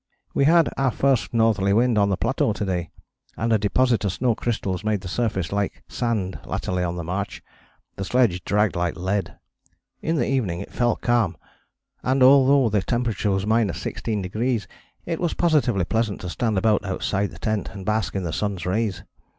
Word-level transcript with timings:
"We 0.33 0.45
had 0.45 0.67
our 0.77 0.89
first 0.89 1.31
northerly 1.31 1.73
wind 1.73 1.95
on 1.99 2.09
the 2.09 2.17
plateau 2.17 2.53
to 2.53 2.65
day, 2.65 2.89
and 3.37 3.53
a 3.53 3.59
deposit 3.59 4.03
of 4.03 4.11
snow 4.11 4.33
crystals 4.33 4.83
made 4.83 5.01
the 5.01 5.07
surface 5.07 5.51
like 5.51 5.83
sand 5.87 6.39
latterly 6.43 6.83
on 6.83 6.95
the 6.95 7.03
march. 7.03 7.43
The 7.97 8.03
sledge 8.05 8.43
dragged 8.43 8.75
like 8.75 8.95
lead. 8.95 9.37
In 10.01 10.15
the 10.15 10.25
evening 10.27 10.59
it 10.59 10.73
fell 10.73 10.95
calm, 10.95 11.37
and 12.01 12.23
although 12.23 12.69
the 12.69 12.81
temperature 12.81 13.29
was 13.29 13.45
16° 13.45 14.65
it 15.05 15.19
was 15.19 15.35
positively 15.35 15.85
pleasant 15.85 16.19
to 16.21 16.29
stand 16.29 16.57
about 16.57 16.83
outside 16.83 17.29
the 17.29 17.37
tent 17.37 17.69
and 17.71 17.85
bask 17.85 18.15
in 18.15 18.23
the 18.23 18.33
sun's 18.33 18.65
rays. 18.65 19.03